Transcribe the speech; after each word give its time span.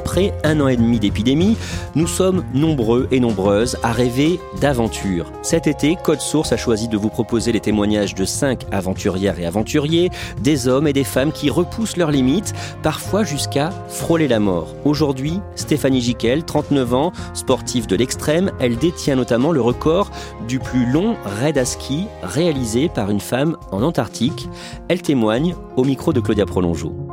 Après 0.00 0.32
un 0.44 0.60
an 0.60 0.68
et 0.68 0.78
demi 0.78 0.98
d'épidémie, 0.98 1.58
nous 1.94 2.06
sommes 2.06 2.42
nombreux 2.54 3.06
et 3.10 3.20
nombreuses 3.20 3.76
à 3.82 3.92
rêver 3.92 4.40
d'aventure. 4.58 5.30
Cet 5.42 5.66
été, 5.66 5.98
Code 6.02 6.22
Source 6.22 6.52
a 6.52 6.56
choisi 6.56 6.88
de 6.88 6.96
vous 6.96 7.10
proposer 7.10 7.52
les 7.52 7.60
témoignages 7.60 8.14
de 8.14 8.24
cinq 8.24 8.64
aventurières 8.72 9.38
et 9.38 9.44
aventuriers, 9.44 10.08
des 10.40 10.68
hommes 10.68 10.88
et 10.88 10.94
des 10.94 11.04
femmes 11.04 11.32
qui 11.32 11.50
repoussent 11.50 11.98
leurs 11.98 12.10
limites, 12.10 12.54
parfois 12.82 13.24
jusqu'à 13.24 13.68
frôler 13.88 14.26
la 14.26 14.40
mort. 14.40 14.74
Aujourd'hui, 14.86 15.38
Stéphanie 15.54 16.00
Giquel, 16.00 16.44
39 16.44 16.94
ans, 16.94 17.12
sportive 17.34 17.86
de 17.86 17.96
l'extrême, 17.96 18.52
elle 18.58 18.78
détient 18.78 19.16
notamment 19.16 19.52
le 19.52 19.60
record 19.60 20.10
du 20.48 20.60
plus 20.60 20.90
long 20.90 21.16
raid 21.26 21.58
à 21.58 21.66
ski 21.66 22.06
réalisé 22.22 22.88
par 22.88 23.10
une 23.10 23.20
femme 23.20 23.58
en 23.70 23.82
Antarctique. 23.82 24.48
Elle 24.88 25.02
témoigne 25.02 25.54
au 25.76 25.84
micro 25.84 26.14
de 26.14 26.20
Claudia 26.20 26.46
Prolongeau. 26.46 27.09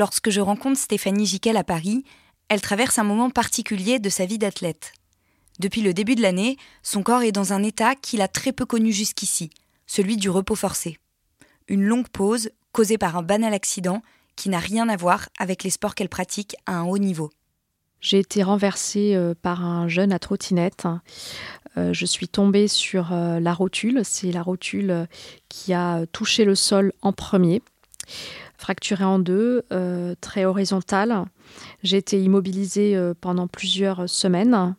Lorsque 0.00 0.30
je 0.30 0.40
rencontre 0.40 0.80
Stéphanie 0.80 1.26
Giquel 1.26 1.58
à 1.58 1.62
Paris, 1.62 2.04
elle 2.48 2.62
traverse 2.62 2.98
un 2.98 3.04
moment 3.04 3.28
particulier 3.28 3.98
de 3.98 4.08
sa 4.08 4.24
vie 4.24 4.38
d'athlète. 4.38 4.94
Depuis 5.58 5.82
le 5.82 5.92
début 5.92 6.14
de 6.14 6.22
l'année, 6.22 6.56
son 6.82 7.02
corps 7.02 7.22
est 7.22 7.32
dans 7.32 7.52
un 7.52 7.62
état 7.62 7.94
qu'il 7.96 8.22
a 8.22 8.28
très 8.28 8.52
peu 8.52 8.64
connu 8.64 8.92
jusqu'ici, 8.92 9.50
celui 9.86 10.16
du 10.16 10.30
repos 10.30 10.54
forcé. 10.54 10.96
Une 11.68 11.84
longue 11.84 12.08
pause 12.08 12.48
causée 12.72 12.96
par 12.96 13.14
un 13.18 13.22
banal 13.22 13.52
accident 13.52 14.00
qui 14.36 14.48
n'a 14.48 14.58
rien 14.58 14.88
à 14.88 14.96
voir 14.96 15.28
avec 15.38 15.64
les 15.64 15.70
sports 15.70 15.94
qu'elle 15.94 16.08
pratique 16.08 16.56
à 16.64 16.76
un 16.78 16.84
haut 16.84 16.96
niveau. 16.96 17.28
J'ai 18.00 18.20
été 18.20 18.42
renversée 18.42 19.14
euh, 19.14 19.34
par 19.34 19.66
un 19.66 19.86
jeune 19.86 20.14
à 20.14 20.18
trottinette. 20.18 20.88
Euh, 21.76 21.92
je 21.92 22.06
suis 22.06 22.28
tombée 22.28 22.68
sur 22.68 23.12
euh, 23.12 23.38
la 23.38 23.52
rotule. 23.52 24.00
C'est 24.04 24.32
la 24.32 24.42
rotule 24.42 25.06
qui 25.50 25.74
a 25.74 26.06
touché 26.06 26.46
le 26.46 26.54
sol 26.54 26.94
en 27.02 27.12
premier 27.12 27.60
fracturée 28.60 29.04
en 29.04 29.18
deux, 29.18 29.64
euh, 29.72 30.14
très 30.20 30.44
horizontale. 30.44 31.24
J'ai 31.82 31.96
été 31.96 32.22
immobilisée 32.22 32.94
euh, 32.94 33.14
pendant 33.18 33.48
plusieurs 33.48 34.08
semaines. 34.08 34.76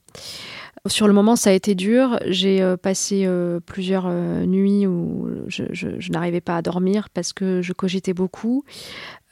Sur 0.88 1.08
le 1.08 1.14
moment, 1.14 1.36
ça 1.36 1.50
a 1.50 1.53
été 1.53 1.75
dur. 1.75 2.20
J'ai 2.28 2.62
euh, 2.62 2.78
passé 2.78 3.28
plusieurs 3.66 4.09
nuits 4.09 4.88
où 4.88 5.30
je 5.47 6.12
n'arrivais 6.12 6.41
pas 6.41 6.58
à 6.58 6.62
dormir 6.62 7.09
parce 7.09 7.34
que 7.34 7.62
je 7.62 7.74
cogitais 7.74 8.14
beaucoup. 8.14 8.64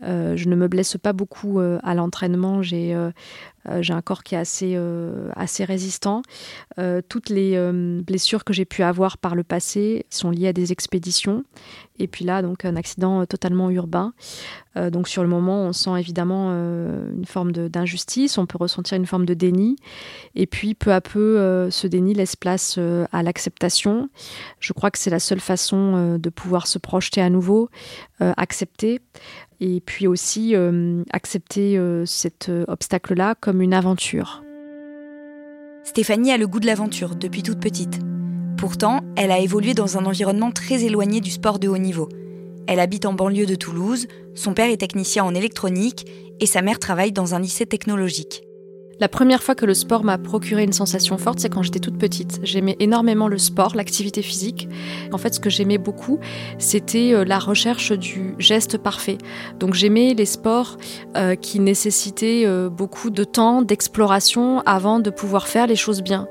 Je 0.02 0.50
ne 0.50 0.56
me 0.56 0.68
blesse 0.68 0.98
pas 0.98 1.14
beaucoup 1.14 1.60
à 1.60 1.96
l'entraînement. 1.96 2.62
J'ai 2.62 2.96
euh, 3.68 3.82
j'ai 3.82 3.94
un 3.94 4.02
corps 4.02 4.24
qui 4.24 4.36
est 4.36 4.38
assez, 4.38 4.74
euh, 4.76 5.30
assez 5.36 5.66
résistant. 5.66 6.22
Euh, 6.78 7.02
toutes 7.08 7.30
les 7.30 7.60
blessures 8.04 8.44
que 8.44 8.54
j'ai 8.54 8.66
pu 8.66 8.84
avoir 8.84 9.18
par 9.18 9.36
le 9.36 9.44
passé 9.44 10.06
sont 10.09 10.32
liées 10.32 10.48
à 10.48 10.54
des 10.54 10.72
expéditions. 10.72 11.44
Et 12.02 12.08
puis 12.08 12.24
là, 12.24 12.42
donc 12.42 12.64
un 12.64 12.76
accident 12.76 13.26
totalement 13.26 13.70
urbain. 13.70 14.14
donc 14.76 15.09
sur 15.09 15.22
le 15.22 15.28
moment, 15.28 15.64
on 15.64 15.74
sent 15.74 16.00
évidemment 16.00 16.52
une 16.52 17.26
forme 17.26 17.52
d'injustice, 17.52 18.38
on 18.38 18.46
peut 18.46 18.58
ressentir 18.58 18.98
une 18.98 19.06
forme 19.06 19.26
de 19.26 19.34
déni. 19.34 19.76
Et 20.36 20.48
puis 20.48 20.76
peu 20.76 20.94
à 20.94 21.02
peu, 21.02 21.68
ce 21.70 21.88
déni 21.88 22.14
laisse 22.14 22.38
place 22.38 22.80
à 23.12 23.22
l'acceptation. 23.22 24.09
Je 24.62 24.72
crois 24.72 24.92
que 24.92 24.98
c'est 24.98 25.09
la 25.09 25.20
seule 25.20 25.42
façon 25.42 26.18
de 26.18 26.30
pouvoir 26.30 26.68
se 26.68 26.80
projeter 26.80 27.20
à 27.22 27.30
nouveau, 27.30 27.70
accepter 28.20 29.02
et 29.62 29.81
puis 29.81 30.08
aussi 30.08 30.56
euh, 30.56 31.03
accepter 31.12 31.78
euh, 31.78 32.06
cet 32.06 32.50
euh, 32.50 32.66
obstacle-là 32.68 33.36
comme 33.40 33.62
une 33.62 33.74
aventure. 33.74 34.44
Stéphanie 35.84 36.31
a 36.31 36.38
le 36.38 36.47
goût 36.47 36.59
de 36.59 36.66
l'aventure 36.66 37.16
depuis 37.16 37.44
toute 37.44 37.59
petite. 37.59 38.00
Pourtant, 38.58 39.02
elle 39.16 39.31
a 39.31 39.40
évolué 39.40 39.74
dans 39.74 39.97
un 39.97 40.06
environnement 40.06 40.52
très 40.52 40.84
éloigné 40.84 41.22
du 41.22 41.31
sport 41.31 41.59
de 41.59 41.68
haut 41.68 41.78
niveau. 41.78 42.09
Elle 42.68 42.80
habite 42.80 43.06
en 43.06 43.14
banlieue 43.14 43.46
de 43.46 43.56
Toulouse, 43.56 44.08
son 44.36 44.53
père 44.53 44.70
est 44.70 44.78
technicien 44.78 45.24
en 45.24 45.34
électronique 45.34 46.06
et 46.40 46.46
sa 46.46 46.62
mère 46.62 46.80
travaille 46.80 47.12
dans 47.12 47.34
un 47.34 47.40
lycée 47.40 47.66
technologique. 47.66 48.44
La 49.00 49.08
première 49.08 49.42
fois 49.42 49.56
que 49.56 49.66
le 49.66 49.74
sport 49.74 50.04
m'a 50.04 50.18
procuré 50.18 50.64
une 50.64 50.74
sensation 50.74 51.18
forte, 51.18 51.40
c'est 51.40 51.48
quand 51.48 51.64
j'étais 51.64 51.80
toute 51.80 51.98
petite. 51.98 52.42
J'aimais 52.44 52.76
énormément 52.82 53.30
le 53.30 53.38
sport, 53.38 53.74
l'activité 53.74 54.22
physique. 54.22 54.68
En 55.14 55.18
fait, 55.18 55.34
ce 55.34 55.40
que 55.40 55.50
j'aimais 55.50 55.78
beaucoup, 55.78 56.20
c'était 56.58 57.14
euh, 57.14 57.24
la 57.24 57.40
recherche 57.40 57.94
du 57.94 58.36
geste 58.40 58.78
parfait. 58.78 59.18
Donc 59.58 59.74
j'aimais 59.74 60.14
les 60.14 60.26
sports 60.26 60.78
euh, 61.16 61.36
qui 61.36 61.62
nécessitaient 61.62 62.44
euh, 62.46 62.68
beaucoup 62.68 63.09
de 63.09 63.24
temps, 63.24 63.62
d'exploration 63.62 64.59
avant 64.66 65.00
de 65.00 65.09
pouvoir 65.09 65.48
faire 65.48 65.66
les 65.66 65.78
choses 65.78 66.02
bien. 66.02 66.28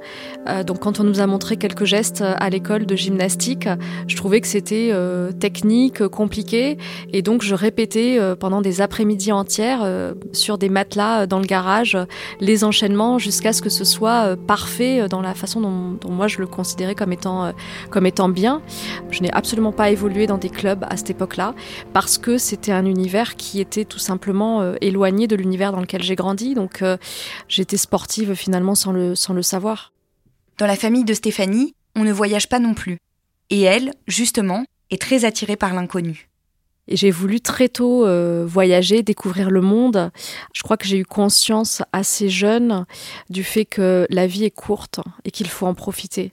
donc 0.67 0.81
quand 0.81 1.01
on 1.01 1.05
nous 1.05 1.21
a 1.21 1.27
montré 1.27 1.57
quelques 1.57 1.85
gestes 1.85 2.23
à 2.23 2.51
l'école 2.51 2.87
de 2.87 2.97
gymnastique, 2.97 3.69
je 4.07 4.17
trouvais 4.17 4.41
que 4.41 4.47
c'était 4.47 4.93
technique, 5.39 6.07
compliqué, 6.09 6.79
et 7.13 7.23
donc 7.23 7.43
je 7.43 7.55
répétais 7.55 8.19
pendant 8.39 8.61
des 8.61 8.81
après-midi 8.81 9.33
entières 9.33 9.87
sur 10.33 10.59
des 10.59 10.69
matelas 10.69 11.27
dans 11.27 11.39
le 11.39 11.47
garage 11.47 11.97
les 12.41 12.58
enchaînements 12.65 13.19
jusqu'à 13.19 13.53
ce 13.53 13.63
que 13.63 13.71
ce 13.71 13.85
soit 13.85 14.27
euh, 14.27 14.37
parfait 14.37 15.01
euh, 15.01 15.09
dans 15.09 15.21
la 15.21 15.35
façon 15.35 15.61
dont, 15.61 16.11
moi 16.11 16.29
je 16.29 16.39
le 16.39 16.47
considérais 16.47 16.95
comme 16.95 17.13
étant, 17.13 17.47
euh, 17.47 17.53
comme 17.91 18.07
étant 18.07 18.29
bien. 18.29 18.63
Je 19.11 19.23
n'ai 19.23 19.33
absolument 19.33 19.73
pas 19.73 19.91
évolué 19.91 20.27
dans 20.27 20.39
des 20.39 20.51
clubs 20.51 20.85
à 20.89 20.97
cette 20.97 21.11
époque-là 21.11 21.55
parce 21.93 22.19
que 22.19 22.39
c'était 22.39 22.73
un 22.73 22.85
univers 22.85 23.37
qui 23.37 23.61
était 23.61 23.85
tout 23.85 23.99
simplement 23.99 24.75
éloigné 24.81 25.27
de 25.27 25.37
l'univers 25.37 25.73
dans 25.73 25.81
lequel 25.81 26.03
j'ai 26.03 26.15
grandi. 26.15 26.55
Donc 26.55 26.83
j'étais 27.49 27.77
sportive 27.77 28.35
finalement 28.35 28.75
sans 28.75 28.93
le, 28.93 29.15
sans 29.15 29.35
le 29.35 29.43
savoir. 29.43 29.93
Dans 30.59 30.67
la 30.67 30.77
famille 30.77 31.05
de 31.05 31.15
Stéphanie, 31.15 31.75
on 31.97 32.05
ne 32.05 32.13
voyage 32.13 32.49
pas 32.49 32.59
non 32.59 32.75
plus. 32.75 32.99
Et 33.51 33.63
elle, 33.63 33.93
justement, 34.07 34.65
est 34.91 35.01
très 35.01 35.25
attirée 35.25 35.57
par 35.57 35.75
l'inconnu. 35.75 36.28
Et 36.89 36.97
j'ai 36.97 37.11
voulu 37.11 37.41
très 37.41 37.69
tôt 37.69 38.07
euh, 38.07 38.45
voyager, 38.47 39.03
découvrir 39.03 39.51
le 39.51 39.61
monde. 39.61 40.11
Je 40.55 40.63
crois 40.63 40.79
que 40.79 40.87
j'ai 40.87 40.99
eu 40.99 41.05
conscience 41.05 41.83
assez 41.93 42.31
jeune 42.31 42.87
du 43.29 43.45
fait 43.45 43.67
que 43.67 44.07
la 44.09 44.27
vie 44.27 44.45
est 44.45 44.51
courte 44.51 45.01
et 45.27 45.31
qu'il 45.31 45.49
faut 45.49 45.67
en 45.67 45.75
profiter. 45.75 46.33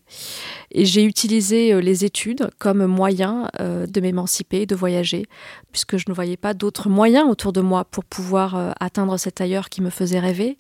Et 0.72 0.86
j'ai 0.86 1.04
utilisé 1.04 1.74
euh, 1.74 1.82
les 1.82 2.06
études 2.06 2.50
comme 2.58 2.86
moyen 2.86 3.50
euh, 3.60 3.86
de 3.86 4.00
m'émanciper, 4.00 4.66
de 4.66 4.76
voyager, 4.76 5.26
puisque 5.74 5.98
je 5.98 6.06
ne 6.08 6.14
voyais 6.14 6.38
pas 6.38 6.54
d'autres 6.54 6.88
moyens 6.88 7.30
autour 7.30 7.52
de 7.52 7.60
moi 7.60 7.84
pour 7.84 8.06
pouvoir 8.06 8.74
atteindre 8.80 9.18
cet 9.18 9.42
ailleurs 9.42 9.68
qui 9.70 9.82
me 9.82 9.90
faisait 9.90 10.20
rêver. 10.20 10.58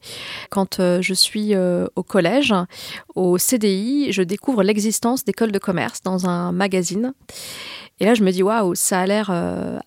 Quand 0.50 0.76
je 0.80 1.14
suis 1.14 1.56
au 1.56 2.04
collège, 2.04 2.54
au 3.16 3.38
CDI, 3.38 4.12
je 4.12 4.22
découvre 4.24 4.62
l'existence 4.62 5.24
d'écoles 5.24 5.54
de 5.54 5.60
commerce 5.60 6.02
dans 6.02 6.28
un 6.28 6.52
magazine. 6.52 7.14
Et 8.00 8.06
là, 8.06 8.14
je 8.14 8.24
me 8.24 8.32
dis, 8.32 8.44
waouh, 8.44 8.76
ça 8.76 9.00
a 9.00 9.06
l'air 9.06 9.32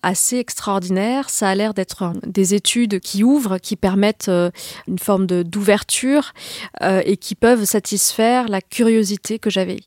assez 0.03 0.37
extraordinaire, 0.37 1.29
ça 1.29 1.49
a 1.49 1.55
l'air 1.55 1.73
d'être 1.73 2.13
des 2.25 2.53
études 2.53 2.99
qui 2.99 3.23
ouvrent, 3.23 3.57
qui 3.57 3.75
permettent 3.75 4.29
euh, 4.29 4.51
une 4.87 4.99
forme 4.99 5.25
d'ouverture 5.27 6.33
euh, 6.81 7.01
et 7.05 7.17
qui 7.17 7.35
peuvent 7.35 7.65
satisfaire 7.65 8.47
la 8.47 8.61
curiosité 8.61 9.39
que 9.39 9.49
j'avais. 9.49 9.79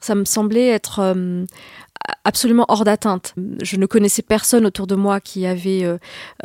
Ça 0.00 0.14
me 0.14 0.24
semblait 0.24 0.68
être 0.68 1.16
absolument 2.22 2.66
hors 2.68 2.84
d'atteinte. 2.84 3.34
Je 3.62 3.76
ne 3.76 3.86
connaissais 3.86 4.22
personne 4.22 4.64
autour 4.64 4.86
de 4.86 4.94
moi 4.94 5.18
qui 5.18 5.44
avait 5.44 5.98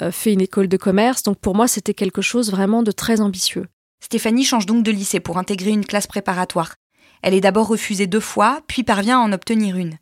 fait 0.10 0.34
une 0.34 0.42
école 0.42 0.68
de 0.68 0.76
commerce, 0.76 1.22
donc 1.22 1.38
pour 1.38 1.54
moi, 1.54 1.68
c'était 1.68 1.94
quelque 1.94 2.24
chose 2.24 2.50
vraiment 2.50 2.82
de 2.82 2.92
très 2.92 3.22
ambitieux. 3.22 3.68
Stéphanie 4.04 4.44
change 4.44 4.66
donc 4.66 4.84
de 4.84 4.92
lycée 4.92 5.22
pour 5.22 5.38
intégrer 5.38 5.70
une 5.70 5.86
classe 5.86 6.08
préparatoire. 6.08 6.74
Elle 7.22 7.34
est 7.34 7.42
d'abord 7.42 7.70
refusée 7.70 8.06
deux 8.06 8.20
fois, 8.20 8.60
puis 8.68 8.84
parvient 8.84 9.20
à 9.20 9.24
en 9.24 9.32
obtenir 9.32 9.78
une. 9.78 9.98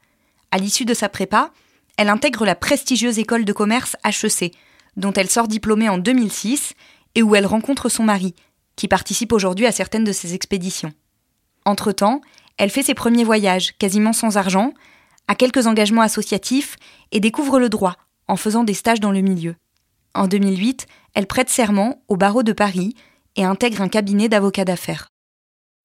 À 0.49 0.57
l'issue 0.57 0.85
de 0.85 0.95
sa 0.95 1.07
prépa, 1.07 1.51
elle 2.01 2.09
intègre 2.09 2.45
la 2.45 2.56
prestigieuse 2.56 3.19
école 3.19 3.45
de 3.45 3.53
commerce 3.53 3.95
HEC, 4.03 4.56
dont 4.98 5.13
elle 5.13 5.30
sort 5.30 5.48
diplômée 5.48 5.88
en 5.88 6.00
2006 6.00 6.74
et 7.13 7.21
où 7.21 7.36
elle 7.36 7.45
rencontre 7.45 7.89
son 7.89 8.03
mari, 8.03 8.33
qui 8.75 8.88
participe 8.88 9.31
aujourd'hui 9.31 9.68
à 9.68 9.71
certaines 9.71 10.03
de 10.03 10.12
ses 10.12 10.33
expéditions. 10.33 10.94
Entre-temps, 11.63 12.21
elle 12.57 12.71
fait 12.71 12.81
ses 12.81 12.95
premiers 12.95 13.24
voyages, 13.24 13.77
quasiment 13.77 14.13
sans 14.13 14.38
argent, 14.38 14.74
a 15.27 15.36
quelques 15.36 15.68
engagements 15.68 16.01
associatifs 16.01 16.75
et 17.12 17.19
découvre 17.19 17.59
le 17.59 17.69
droit, 17.69 17.98
en 18.27 18.36
faisant 18.36 18.63
des 18.63 18.74
stages 18.74 19.00
dans 19.00 19.12
le 19.12 19.21
milieu. 19.21 19.53
En 20.15 20.25
2008, 20.25 20.88
elle 21.13 21.27
prête 21.27 21.50
serment 21.50 22.01
au 22.07 22.18
barreau 22.18 22.42
de 22.42 22.51
Paris 22.51 22.95
et 23.36 23.44
intègre 23.44 23.81
un 23.81 23.89
cabinet 23.89 24.27
d'avocats 24.27 24.65
d'affaires. 24.65 25.10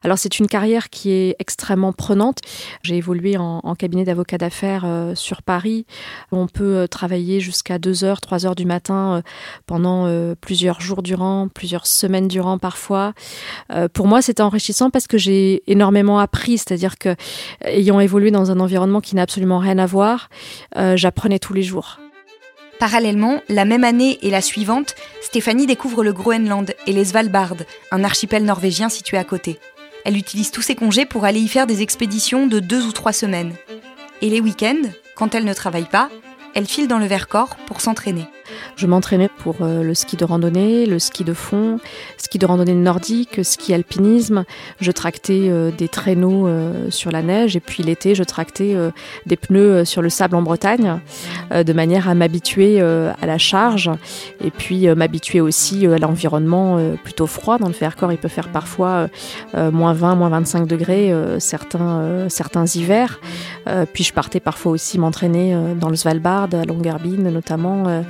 Alors 0.04 0.18
c'est 0.18 0.38
une 0.38 0.46
carrière 0.46 0.90
qui 0.90 1.10
est 1.10 1.36
extrêmement 1.38 1.92
prenante. 1.92 2.38
J'ai 2.82 2.96
évolué 2.96 3.36
en, 3.38 3.74
cabinet 3.74 4.04
d'avocat 4.04 4.38
d'affaires 4.38 4.84
euh, 4.84 5.14
sur 5.14 5.42
Paris. 5.42 5.86
On 6.32 6.46
peut 6.46 6.76
euh, 6.76 6.86
travailler 6.86 7.40
jusqu'à 7.40 7.78
2h, 7.78 8.20
3h 8.20 8.54
du 8.54 8.66
matin 8.66 9.16
euh, 9.16 9.22
pendant 9.66 10.06
plusieurs 10.40 10.80
jours 10.80 11.02
durant, 11.02 11.48
plusieurs 11.48 11.86
semaines 11.86 12.28
durant 12.28 12.58
parfois. 12.58 13.14
pour 13.92 14.06
moi, 14.06 14.22
c'était 14.22 14.42
enrichissant 14.42 14.90
parce 14.90 15.06
que 15.06 15.18
j'ai 15.18 15.62
énormément 15.70 16.18
appris, 16.18 16.58
c'est-à-dire 16.58 16.98
que 16.98 17.16
ayant 17.64 18.00
évolué 18.00 18.30
dans 18.30 18.50
un 18.50 18.60
environnement 18.60 19.00
qui 19.00 19.16
n'a 19.16 19.22
absolument 19.22 19.58
rien 19.58 19.78
à 19.78 19.86
voir, 19.86 20.28
j'apprenais 20.94 21.38
tous 21.38 21.52
les 21.52 21.62
jours. 21.62 21.98
Parallèlement, 22.78 23.40
la 23.48 23.64
même 23.64 23.84
année 23.84 24.18
et 24.22 24.30
la 24.30 24.42
suivante, 24.42 24.94
Stéphanie 25.22 25.66
découvre 25.66 26.04
le 26.04 26.12
Groenland 26.12 26.74
et 26.86 26.92
les 26.92 27.06
Svalbard, 27.06 27.56
un 27.90 28.04
archipel 28.04 28.44
norvégien 28.44 28.88
situé 28.88 29.16
à 29.16 29.24
côté. 29.24 29.58
Elle 30.06 30.16
utilise 30.16 30.52
tous 30.52 30.62
ses 30.62 30.76
congés 30.76 31.04
pour 31.04 31.24
aller 31.24 31.40
y 31.40 31.48
faire 31.48 31.66
des 31.66 31.82
expéditions 31.82 32.46
de 32.46 32.60
deux 32.60 32.86
ou 32.86 32.92
trois 32.92 33.12
semaines. 33.12 33.54
Et 34.22 34.30
les 34.30 34.40
week-ends, 34.40 34.88
quand 35.16 35.34
elle 35.34 35.44
ne 35.44 35.52
travaille 35.52 35.88
pas, 35.88 36.10
elle 36.56 36.66
file 36.66 36.88
dans 36.88 36.98
le 36.98 37.04
Vercors 37.04 37.54
pour 37.66 37.82
s'entraîner. 37.82 38.26
Je 38.76 38.86
m'entraînais 38.86 39.28
pour 39.38 39.56
euh, 39.60 39.82
le 39.82 39.94
ski 39.94 40.16
de 40.16 40.24
randonnée, 40.24 40.86
le 40.86 40.98
ski 40.98 41.24
de 41.24 41.32
fond, 41.32 41.78
ski 42.16 42.38
de 42.38 42.46
randonnée 42.46 42.74
nordique, 42.74 43.40
ski 43.42 43.74
alpinisme. 43.74 44.44
Je 44.80 44.92
tractais 44.92 45.48
euh, 45.48 45.70
des 45.70 45.88
traîneaux 45.88 46.46
euh, 46.46 46.90
sur 46.90 47.10
la 47.10 47.22
neige 47.22 47.56
et 47.56 47.60
puis 47.60 47.82
l'été, 47.82 48.14
je 48.14 48.22
tractais 48.22 48.76
des 49.26 49.36
pneus 49.36 49.84
sur 49.84 50.02
le 50.02 50.08
sable 50.08 50.36
en 50.36 50.42
Bretagne 50.42 51.00
de 51.52 51.72
manière 51.72 52.08
à 52.08 52.14
m'habituer 52.14 52.80
à 52.80 53.26
la 53.26 53.38
charge 53.38 53.90
et 54.42 54.50
puis 54.50 54.88
m'habituer 54.94 55.40
aussi 55.40 55.86
à 55.86 55.98
l'environnement 55.98 56.78
plutôt 57.02 57.26
froid. 57.26 57.58
Dans 57.58 57.68
le 57.68 57.74
Vercors, 57.74 58.12
il 58.12 58.18
peut 58.18 58.28
faire 58.28 58.48
parfois 58.48 59.08
moins 59.54 59.92
20, 59.92 60.14
moins 60.16 60.28
25 60.28 60.66
degrés 60.66 61.12
certains, 61.38 62.28
certains 62.28 62.64
hivers. 62.66 63.20
puis 63.92 64.04
je 64.04 64.12
partais 64.12 64.40
parfois 64.40 64.72
aussi 64.72 64.98
m'entraîner 64.98 65.56
dans 65.78 65.88
le 65.88 65.96
Svalbard, 65.96 66.45
à 66.54 66.64
Longyearbyen 66.64 67.30
notamment 67.30 68.02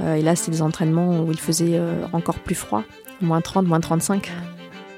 euh, 0.00 0.14
et 0.14 0.22
là, 0.22 0.36
c'était 0.36 0.52
des 0.52 0.62
entraînements 0.62 1.20
où 1.20 1.30
il 1.30 1.38
faisait 1.38 1.74
euh, 1.74 2.04
encore 2.12 2.38
plus 2.38 2.54
froid, 2.54 2.84
moins 3.20 3.40
30, 3.40 3.66
moins 3.66 3.80
35. 3.80 4.30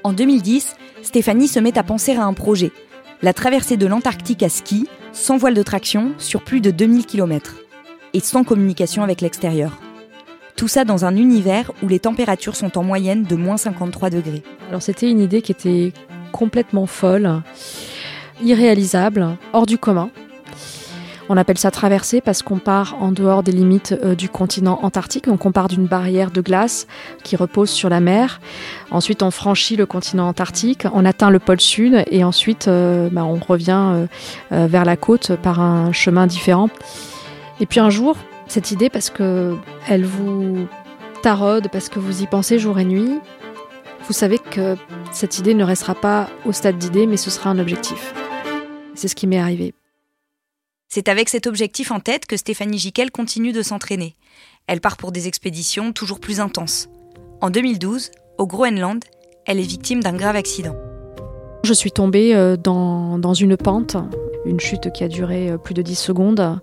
En 0.03 0.13
2010, 0.13 0.75
Stéphanie 1.01 1.47
se 1.47 1.59
met 1.59 1.77
à 1.77 1.83
penser 1.83 2.15
à 2.15 2.23
un 2.23 2.33
projet, 2.33 2.71
la 3.21 3.33
traversée 3.33 3.77
de 3.77 3.85
l'Antarctique 3.85 4.43
à 4.43 4.49
ski, 4.49 4.87
sans 5.11 5.37
voile 5.37 5.53
de 5.53 5.63
traction, 5.63 6.13
sur 6.17 6.43
plus 6.43 6.61
de 6.61 6.71
2000 6.71 7.05
km, 7.05 7.55
et 8.13 8.19
sans 8.19 8.43
communication 8.43 9.03
avec 9.03 9.21
l'extérieur. 9.21 9.77
Tout 10.55 10.67
ça 10.67 10.85
dans 10.85 11.03
un 11.05 11.15
univers 11.15 11.71
où 11.81 11.87
les 11.87 11.99
températures 11.99 12.55
sont 12.55 12.77
en 12.77 12.83
moyenne 12.83 13.23
de 13.23 13.35
moins 13.35 13.57
53 13.57 14.09
degrés. 14.09 14.43
Alors 14.69 14.81
c'était 14.81 15.09
une 15.09 15.19
idée 15.19 15.41
qui 15.41 15.51
était 15.51 15.93
complètement 16.31 16.85
folle, 16.85 17.41
irréalisable, 18.43 19.37
hors 19.51 19.65
du 19.65 19.77
commun. 19.77 20.09
On 21.29 21.37
appelle 21.37 21.57
ça 21.57 21.71
traversée 21.71 22.19
parce 22.19 22.41
qu'on 22.41 22.57
part 22.57 22.97
en 22.99 23.11
dehors 23.11 23.43
des 23.43 23.53
limites 23.53 23.95
euh, 24.03 24.13
du 24.13 24.27
continent 24.27 24.79
antarctique. 24.81 25.27
Donc 25.27 25.45
on 25.45 25.51
part 25.51 25.69
d'une 25.69 25.85
barrière 25.85 26.31
de 26.31 26.41
glace 26.41 26.85
qui 27.23 27.35
repose 27.35 27.69
sur 27.69 27.89
la 27.89 28.01
mer. 28.01 28.41
Ensuite, 28.91 29.23
on 29.23 29.31
franchit 29.31 29.75
le 29.75 29.85
continent 29.85 30.27
antarctique, 30.27 30.85
on 30.93 31.05
atteint 31.05 31.29
le 31.29 31.39
pôle 31.39 31.61
sud 31.61 32.03
et 32.11 32.23
ensuite 32.23 32.67
euh, 32.67 33.09
bah, 33.11 33.23
on 33.23 33.35
revient 33.35 34.05
euh, 34.51 34.67
vers 34.67 34.85
la 34.85 34.97
côte 34.97 35.35
par 35.37 35.61
un 35.61 35.91
chemin 35.93 36.27
différent. 36.27 36.69
Et 37.59 37.65
puis 37.65 37.79
un 37.79 37.89
jour, 37.89 38.17
cette 38.47 38.71
idée, 38.71 38.89
parce 38.89 39.09
que 39.09 39.55
elle 39.87 40.05
vous 40.05 40.67
taraude, 41.21 41.69
parce 41.71 41.87
que 41.87 41.99
vous 41.99 42.21
y 42.21 42.27
pensez 42.27 42.59
jour 42.59 42.79
et 42.79 42.85
nuit, 42.85 43.19
vous 44.07 44.13
savez 44.13 44.39
que 44.39 44.75
cette 45.11 45.39
idée 45.39 45.53
ne 45.53 45.63
restera 45.63 45.95
pas 45.95 46.27
au 46.45 46.51
stade 46.51 46.77
d'idée, 46.77 47.07
mais 47.07 47.17
ce 47.17 47.29
sera 47.29 47.49
un 47.49 47.59
objectif. 47.59 48.13
C'est 48.95 49.07
ce 49.07 49.15
qui 49.15 49.27
m'est 49.27 49.39
arrivé. 49.39 49.73
C'est 50.95 51.09
avec 51.09 51.27
cet 51.27 51.47
objectif 51.47 51.89
en 51.89 51.99
tête 51.99 52.27
que 52.27 52.37
Stéphanie 52.37 52.77
Giquel 52.77 53.09
continue 53.09 53.51
de 53.51 53.63
s'entraîner. 53.63 54.13
Elle 54.67 54.79
part 54.79 54.95
pour 54.95 55.11
des 55.11 55.27
expéditions 55.27 55.91
toujours 55.91 56.19
plus 56.19 56.39
intenses. 56.39 56.87
En 57.41 57.49
2012, 57.49 58.11
au 58.37 58.45
Groenland, 58.45 59.03
elle 59.47 59.59
est 59.59 59.63
victime 59.63 60.03
d'un 60.03 60.13
grave 60.13 60.35
accident. 60.35 60.75
Je 61.63 61.73
suis 61.73 61.91
tombée 61.91 62.35
euh, 62.35 62.57
dans, 62.57 63.17
dans 63.17 63.33
une 63.33 63.57
pente 63.57 63.97
une 64.45 64.59
chute 64.59 64.91
qui 64.91 65.03
a 65.03 65.07
duré 65.07 65.49
euh, 65.49 65.57
plus 65.57 65.73
de 65.73 65.81
10 65.81 65.95
secondes. 65.95 66.59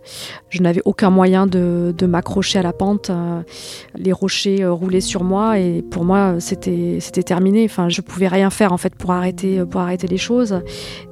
Je 0.48 0.62
n'avais 0.62 0.82
aucun 0.84 1.10
moyen 1.10 1.46
de, 1.46 1.94
m'accrocher 2.06 2.58
à 2.58 2.62
la 2.62 2.72
pente. 2.72 3.10
Euh, 3.10 3.42
les 3.96 4.12
rochers 4.12 4.62
euh, 4.62 4.72
roulaient 4.72 5.00
sur 5.00 5.24
moi 5.24 5.58
et 5.58 5.82
pour 5.82 6.04
moi, 6.04 6.36
c'était, 6.40 6.98
terminé. 7.24 7.64
Enfin, 7.64 7.88
je 7.88 8.00
pouvais 8.00 8.28
rien 8.28 8.50
faire 8.50 8.72
en 8.72 8.76
fait 8.76 8.94
pour 8.94 9.12
arrêter, 9.12 9.64
pour 9.64 9.80
arrêter 9.80 10.06
les 10.06 10.16
choses. 10.16 10.60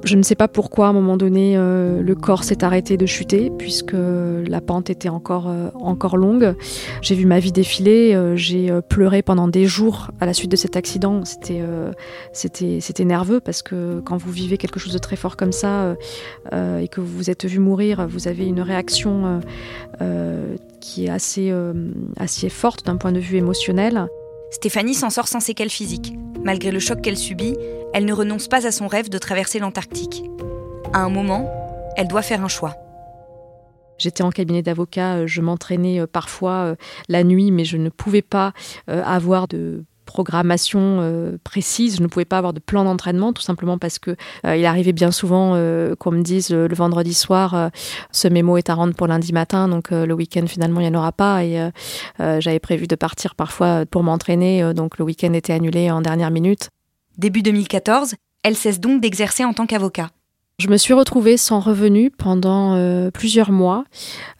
Je 0.03 0.15
ne 0.15 0.23
sais 0.23 0.35
pas 0.35 0.47
pourquoi, 0.47 0.87
à 0.87 0.89
un 0.89 0.93
moment 0.93 1.17
donné, 1.17 1.55
le 1.55 2.13
corps 2.15 2.43
s'est 2.43 2.63
arrêté 2.63 2.97
de 2.97 3.05
chuter 3.05 3.51
puisque 3.57 3.93
la 3.95 4.61
pente 4.61 4.89
était 4.89 5.09
encore, 5.09 5.51
encore 5.79 6.17
longue. 6.17 6.55
J'ai 7.01 7.15
vu 7.15 7.25
ma 7.25 7.39
vie 7.39 7.51
défiler. 7.51 8.33
J'ai 8.35 8.71
pleuré 8.89 9.21
pendant 9.21 9.47
des 9.47 9.65
jours 9.65 10.09
à 10.19 10.25
la 10.25 10.33
suite 10.33 10.51
de 10.51 10.55
cet 10.55 10.75
accident. 10.75 11.23
C'était, 11.25 11.61
c'était, 12.33 13.05
nerveux 13.05 13.39
parce 13.39 13.61
que 13.61 14.01
quand 14.01 14.17
vous 14.17 14.31
vivez 14.31 14.57
quelque 14.57 14.79
chose 14.79 14.93
de 14.93 14.99
très 14.99 15.15
fort 15.15 15.37
comme 15.37 15.51
ça, 15.51 15.95
et 16.79 16.87
que 16.87 17.01
vous 17.01 17.17
vous 17.17 17.29
êtes 17.29 17.45
vu 17.45 17.59
mourir, 17.59 18.07
vous 18.07 18.27
avez 18.27 18.45
une 18.45 18.61
réaction 18.61 19.25
euh, 19.25 19.39
euh, 20.01 20.55
qui 20.79 21.05
est 21.05 21.09
assez, 21.09 21.53
assez 22.17 22.49
forte 22.49 22.85
d'un 22.85 22.97
point 22.97 23.11
de 23.11 23.19
vue 23.19 23.37
émotionnel. 23.37 24.07
Stéphanie 24.51 24.93
s'en 24.93 25.09
sort 25.09 25.27
sans 25.27 25.39
séquelles 25.39 25.69
physiques. 25.69 26.13
Malgré 26.43 26.71
le 26.71 26.79
choc 26.79 27.01
qu'elle 27.01 27.17
subit, 27.17 27.55
elle 27.93 28.05
ne 28.05 28.13
renonce 28.13 28.47
pas 28.47 28.65
à 28.65 28.71
son 28.71 28.87
rêve 28.87 29.09
de 29.09 29.17
traverser 29.17 29.59
l'Antarctique. 29.59 30.23
À 30.93 30.99
un 30.99 31.09
moment, 31.09 31.51
elle 31.97 32.07
doit 32.07 32.21
faire 32.21 32.43
un 32.43 32.47
choix. 32.47 32.75
J'étais 33.97 34.23
en 34.23 34.29
cabinet 34.29 34.61
d'avocat, 34.61 35.25
je 35.25 35.41
m'entraînais 35.41 36.07
parfois 36.07 36.75
la 37.09 37.25
nuit, 37.25 37.51
mais 37.51 37.65
je 37.65 37.75
ne 37.75 37.89
pouvais 37.89 38.21
pas 38.21 38.53
avoir 38.87 39.49
de 39.49 39.83
programmation 40.09 40.97
euh, 41.01 41.37
précise. 41.43 41.97
Je 41.97 42.01
ne 42.01 42.07
pouvais 42.07 42.25
pas 42.25 42.39
avoir 42.39 42.51
de 42.51 42.59
plan 42.59 42.83
d'entraînement, 42.83 43.31
tout 43.31 43.43
simplement 43.43 43.77
parce 43.77 43.99
que 43.99 44.15
euh, 44.43 44.57
il 44.57 44.65
arrivait 44.65 44.91
bien 44.91 45.11
souvent 45.11 45.53
euh, 45.53 45.95
qu'on 45.95 46.09
me 46.09 46.23
dise 46.23 46.49
le, 46.49 46.73
vendredi 46.73 47.13
soir, 47.13 47.69
ce 48.11 48.27
mémo 48.27 48.57
est 48.57 48.69
à 48.69 48.73
rendre 48.73 48.95
pour 48.95 49.05
lundi 49.05 49.33
matin, 49.33 49.67
donc 49.67 49.91
le 49.91 50.13
week-end 50.13 50.47
finalement 50.47 50.79
il 50.79 50.89
n'y 50.89 50.95
en 50.95 50.99
aura 50.99 51.11
pas. 51.11 51.43
Et 51.43 51.69
j'avais 52.19 52.59
prévu 52.59 52.87
de 52.87 52.95
partir 52.95 53.35
parfois 53.35 53.85
pour 53.85 54.01
m'entraîner, 54.03 54.73
donc 54.73 54.97
le 54.97 55.03
week-end 55.03 55.33
était 55.33 55.53
annulé 55.53 55.91
en 55.91 56.01
dernière 56.01 56.31
minute. 56.31 56.69
Début 57.17 57.41
2014, 57.41 58.15
elle 58.43 58.55
cesse 58.55 58.79
donc 58.79 59.01
d'exercer 59.01 59.43
en 59.43 59.53
tant 59.53 59.65
qu'avocat. 59.65 60.09
Je 60.59 60.67
me 60.67 60.75
suis 60.75 60.93
retrouvée 60.93 61.37
sans 61.37 61.61
revenu 61.61 62.11
pendant 62.11 62.75
euh, 62.75 63.11
plusieurs 63.11 63.49
mois. 63.49 63.85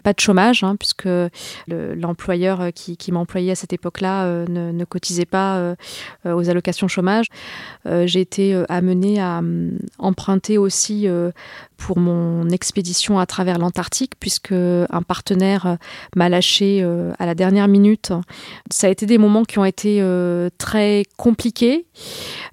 Pas 0.04 0.12
de 0.12 0.20
chômage, 0.20 0.66
hein, 0.66 0.76
puisque 0.76 1.08
l'employeur 1.70 2.74
qui, 2.76 3.12
m'employait 3.14 3.54
à 3.54 3.56
cette 3.56 3.72
époque-là 3.72 4.26
euh, 4.26 4.46
ne, 4.50 4.84
cotisait 4.84 5.26
pas 5.26 5.58
euh, 5.58 5.76
aux 6.26 6.50
allocations 6.50 6.90
chômage. 6.90 7.28
J'ai 7.86 8.20
été 8.20 8.62
amenée 8.68 9.22
à 9.22 9.42
emprunter 9.98 10.58
aussi 10.58 11.08
pour 11.80 12.00
mon 12.00 12.50
expédition 12.50 13.20
à 13.20 13.26
travers 13.26 13.58
l'Antarctique, 13.58 14.14
puisque 14.20 14.52
un 14.52 15.02
partenaire 15.08 15.78
m'a 16.16 16.30
lâché 16.30 16.84
à 17.18 17.26
la 17.26 17.36
dernière 17.36 17.68
minute. 17.68 18.12
Ça 18.70 18.88
a 18.88 18.90
été 18.90 19.06
des 19.06 19.18
moments 19.18 19.44
qui 19.44 19.60
ont 19.60 19.66
été 19.66 20.04
très 20.58 21.06
compliqués. 21.18 21.86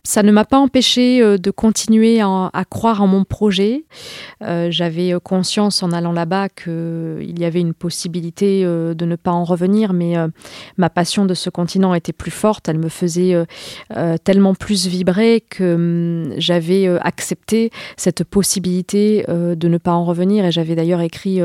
Ça 0.04 0.22
ne 0.22 0.30
m'a 0.30 0.44
pas 0.44 0.58
empêché 0.58 1.20
de 1.38 1.50
continuer 1.50 2.20
à 2.20 2.64
croire 2.68 3.02
en 3.02 3.06
mon 3.06 3.24
projet 3.24 3.84
euh, 4.42 4.70
j'avais 4.70 5.12
euh, 5.12 5.20
conscience 5.20 5.82
en 5.82 5.92
allant 5.92 6.12
là-bas 6.12 6.48
qu'il 6.48 6.72
euh, 6.72 7.32
y 7.36 7.44
avait 7.44 7.60
une 7.60 7.74
possibilité 7.74 8.64
de 8.64 9.04
ne 9.04 9.16
pas 9.16 9.30
en 9.30 9.44
revenir, 9.44 9.92
mais 9.92 10.14
ma 10.76 10.90
passion 10.90 11.26
de 11.26 11.34
ce 11.34 11.50
continent 11.50 11.94
était 11.94 12.12
plus 12.12 12.30
forte. 12.30 12.68
Elle 12.68 12.78
me 12.78 12.88
faisait 12.88 13.34
tellement 14.24 14.54
plus 14.54 14.86
vibrer 14.86 15.44
que 15.48 15.74
hum, 15.74 16.34
j'avais 16.38 16.86
accepté 17.00 17.70
cette 17.96 18.24
possibilité 18.24 19.15
de 19.26 19.68
ne 19.68 19.78
pas 19.78 19.92
en 19.92 20.04
revenir. 20.04 20.44
Et 20.44 20.52
j'avais 20.52 20.74
d'ailleurs 20.74 21.00
écrit 21.00 21.40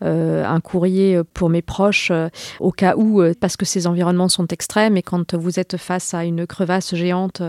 un 0.00 0.60
courrier 0.60 1.20
pour 1.34 1.48
mes 1.48 1.62
proches 1.62 2.12
au 2.60 2.70
cas 2.70 2.94
où, 2.96 3.22
parce 3.40 3.56
que 3.56 3.64
ces 3.64 3.86
environnements 3.86 4.28
sont 4.28 4.46
extrêmes 4.48 4.96
et 4.96 5.02
quand 5.02 5.34
vous 5.34 5.58
êtes 5.58 5.76
face 5.76 6.14
à 6.14 6.24
une 6.24 6.46
crevasse 6.46 6.94
géante 6.94 7.42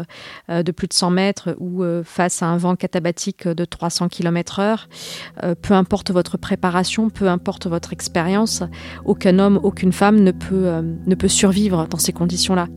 de 0.49 0.71
plus 0.71 0.87
de 0.87 0.93
100 0.93 1.09
mètres 1.09 1.55
ou 1.59 1.83
face 2.03 2.41
à 2.41 2.47
un 2.47 2.57
vent 2.57 2.75
katabatique 2.75 3.47
de 3.47 3.65
300 3.65 3.97
100 3.97 4.09
km/h. 4.09 4.85
Euh, 5.43 5.55
peu 5.59 5.73
importe 5.73 6.11
votre 6.11 6.37
préparation, 6.37 7.09
peu 7.09 7.27
importe 7.27 7.67
votre 7.67 7.93
expérience, 7.93 8.63
aucun 9.05 9.39
homme, 9.39 9.59
aucune 9.63 9.91
femme 9.91 10.19
ne 10.19 10.31
peut, 10.31 10.67
euh, 10.67 10.81
ne 11.05 11.15
peut 11.15 11.27
survivre 11.27 11.87
dans 11.87 11.97
ces 11.97 12.13
conditions-là. 12.13 12.67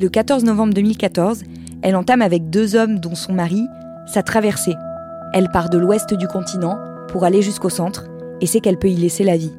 Le 0.00 0.08
14 0.08 0.44
novembre 0.44 0.74
2014, 0.74 1.44
elle 1.82 1.96
entame 1.96 2.22
avec 2.22 2.50
deux 2.50 2.74
hommes 2.74 2.98
dont 2.98 3.14
son 3.14 3.32
mari 3.32 3.62
sa 4.06 4.22
traversée. 4.22 4.74
Elle 5.32 5.48
part 5.48 5.70
de 5.70 5.78
l'ouest 5.78 6.14
du 6.14 6.28
continent 6.28 6.78
pour 7.08 7.24
aller 7.24 7.42
jusqu'au 7.42 7.70
centre 7.70 8.04
et 8.40 8.46
sait 8.46 8.60
qu'elle 8.60 8.78
peut 8.78 8.88
y 8.88 8.96
laisser 8.96 9.24
la 9.24 9.36
vie. 9.36 9.52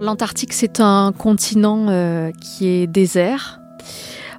L'Antarctique, 0.00 0.52
c'est 0.52 0.80
un 0.80 1.12
continent 1.12 1.88
euh, 1.88 2.30
qui 2.40 2.68
est 2.68 2.86
désert, 2.86 3.60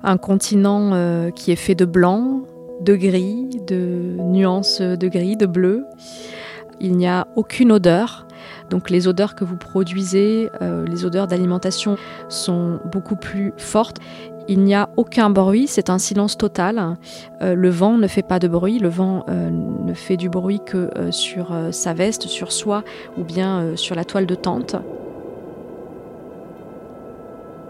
un 0.03 0.17
continent 0.17 1.31
qui 1.31 1.51
est 1.51 1.57
fait 1.57 1.75
de 1.75 1.86
blanc, 1.86 2.43
de 2.81 2.95
gris, 2.95 3.50
de 3.67 4.15
nuances 4.19 4.81
de 4.81 5.07
gris, 5.07 5.36
de 5.36 5.45
bleu. 5.45 5.83
Il 6.79 6.95
n'y 6.95 7.07
a 7.07 7.27
aucune 7.36 7.71
odeur. 7.71 8.25
Donc 8.69 8.89
les 8.89 9.07
odeurs 9.07 9.36
que 9.36 9.43
vous 9.43 9.57
produisez, 9.57 10.50
euh, 10.62 10.86
les 10.86 11.05
odeurs 11.05 11.27
d'alimentation 11.27 11.98
sont 12.29 12.79
beaucoup 12.91 13.15
plus 13.15 13.53
fortes. 13.57 13.98
Il 14.50 14.65
n'y 14.65 14.75
a 14.75 14.89
aucun 14.98 15.29
bruit, 15.29 15.68
c'est 15.68 15.89
un 15.89 15.98
silence 16.00 16.36
total. 16.36 16.98
Euh, 17.41 17.56
le 17.56 17.70
vent 17.70 17.98
ne 17.98 18.08
fait 18.08 18.24
pas 18.24 18.39
de 18.39 18.50
bruit, 18.50 18.79
le 18.79 18.89
vent 18.89 19.24
euh, 19.29 19.50
ne 19.50 19.94
fait 19.94 20.18
du 20.18 20.27
bruit 20.27 20.60
que 20.65 20.89
sur 21.12 21.56
sa 21.72 21.94
veste, 21.94 22.24
sur 22.24 22.51
soi 22.51 22.84
ou 23.18 23.24
bien 23.24 23.77
sur 23.77 23.96
la 23.96 24.03
toile 24.03 24.25
de 24.25 24.36
tente. 24.36 24.75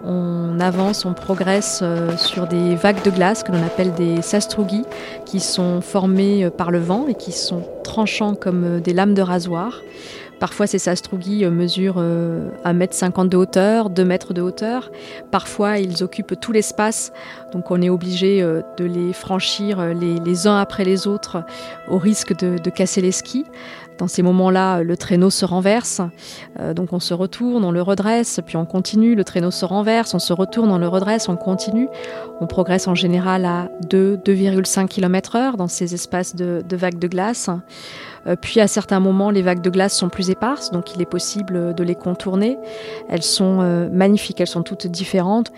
On 0.06 0.60
avance, 0.62 1.06
on 1.06 1.14
progresse 1.14 1.82
euh, 1.84 2.16
sur 2.16 2.48
des 2.48 2.76
vagues 2.76 3.04
de 3.04 3.12
glace 3.12 3.44
que 3.44 3.52
l'on 3.52 3.62
appelle 3.64 3.94
des 3.94 4.22
sastrugi, 4.22 4.84
qui 5.26 5.42
sont 5.42 5.82
formées 5.82 6.46
euh, 6.46 6.50
par 6.50 6.72
le 6.72 6.80
vent 6.80 7.08
et 7.08 7.16
qui 7.16 7.34
sont 7.34 7.64
tranchants 7.84 8.36
comme 8.36 8.64
euh, 8.64 8.80
des 8.80 8.94
lames 8.94 9.14
de 9.14 9.22
rasoir. 9.22 9.82
Parfois, 10.40 10.68
ces 10.68 10.80
sastrugi 10.80 11.46
mesurent 11.46 12.04
1m50 12.66 13.30
de 13.30 13.38
hauteur, 13.38 13.90
2 13.90 14.06
mètres 14.06 14.34
de 14.34 14.42
hauteur. 14.42 14.92
Parfois, 15.32 15.78
ils 15.78 16.04
occupent 16.04 16.40
tout 16.40 16.52
l'espace, 16.52 17.12
donc 17.52 17.72
on 17.72 17.82
est 17.82 17.90
obligé 17.90 18.42
de 18.42 18.86
les 18.86 19.14
franchir 19.14 19.94
les, 19.94 20.48
uns 20.48 20.58
après 20.58 20.84
les 20.84 21.08
autres 21.08 21.44
au 21.90 21.98
risque 21.98 22.38
de, 22.38 22.70
casser 22.70 23.02
les 23.02 23.12
skis. 23.12 23.46
Dans 23.98 24.08
ces 24.08 24.22
moments-là, 24.22 24.82
le 24.82 24.96
traîneau 24.96 25.30
se 25.30 25.44
renverse, 25.44 26.00
euh, 26.58 26.74
donc 26.74 26.94
on 26.94 27.02
se 27.02 27.14
retourne, 27.14 27.66
on 27.66 27.72
le 27.72 27.82
redresse, 27.82 28.40
puis 28.46 28.56
on 28.56 28.66
continue, 28.66 29.14
le 29.14 29.26
traîneau 29.26 29.52
se 29.52 29.66
renverse, 29.66 30.14
on 30.14 30.20
se 30.20 30.32
retourne, 30.32 30.72
on 30.72 30.78
le 30.78 30.88
redresse, 30.88 31.28
on 31.28 31.36
continue. 31.36 31.90
On 32.40 32.48
progresse 32.48 32.88
en 32.88 32.96
général 32.96 33.44
à 33.44 33.68
2, 33.90 34.16
2,5 34.16 34.88
km 34.88 35.36
heure 35.36 35.58
dans 35.58 35.68
ces 35.68 35.94
espaces 35.94 36.34
de, 36.34 36.64
vagues 36.72 36.98
de 36.98 37.10
glace. 37.10 37.50
Euh, 38.28 38.36
puis 38.36 38.60
à 38.60 38.68
certains 38.68 39.00
moments, 39.00 39.32
les 39.32 39.42
vagues 39.42 39.62
de 39.62 39.70
glace 39.70 39.96
sont 39.96 40.10
plus 40.10 40.30
éparses, 40.30 40.72
donc 40.72 40.96
il 40.96 41.02
est 41.02 41.10
possible 41.10 41.74
de 41.74 41.84
les 41.84 41.96
contourner. 41.96 42.58
Elles 43.10 43.24
sont 43.24 43.60
euh, 43.62 43.90
magnifiques, 43.90 44.42
elles 44.42 44.48
sont 44.48 44.64
toutes 44.64 44.88
différentes. 44.88 45.52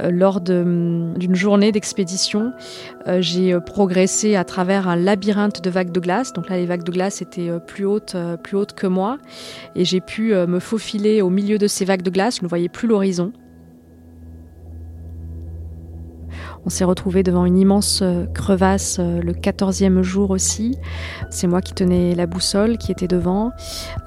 Euh, 0.00 0.10
lors 0.10 0.40
d'une 0.40 1.34
journée 1.34 1.72
d'expédition, 1.72 2.52
j'ai 3.18 3.58
progressé 3.60 4.36
à 4.36 4.44
travers 4.44 4.88
un 4.88 4.96
labyrinthe 4.96 5.62
de 5.62 5.70
vagues 5.70 5.92
de 5.92 6.00
glace. 6.00 6.32
Donc 6.32 6.48
là, 6.48 6.56
les 6.56 6.66
vagues 6.66 6.84
de 6.84 6.92
glace 6.92 7.22
étaient 7.22 7.50
plus 7.66 7.84
hautes, 7.84 8.16
plus 8.42 8.56
hautes 8.56 8.72
que 8.72 8.86
moi, 8.86 9.18
et 9.74 9.84
j'ai 9.84 10.00
pu 10.00 10.34
me 10.34 10.58
faufiler 10.58 11.22
au 11.22 11.30
milieu 11.30 11.58
de 11.58 11.66
ces 11.66 11.84
vagues 11.84 12.02
de 12.02 12.10
glace. 12.10 12.38
Je 12.38 12.44
ne 12.44 12.48
voyais 12.48 12.68
plus 12.68 12.88
l'horizon. 12.88 13.32
On 16.66 16.70
s'est 16.70 16.84
retrouvé 16.84 17.22
devant 17.22 17.46
une 17.46 17.56
immense 17.56 18.00
euh, 18.02 18.26
crevasse 18.26 18.98
euh, 19.00 19.20
le 19.22 19.32
14e 19.32 20.02
jour 20.02 20.30
aussi. 20.30 20.76
C'est 21.30 21.46
moi 21.46 21.62
qui 21.62 21.72
tenais 21.72 22.14
la 22.14 22.26
boussole, 22.26 22.76
qui 22.76 22.92
était 22.92 23.08
devant. 23.08 23.52